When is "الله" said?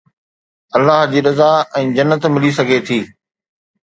0.77-1.03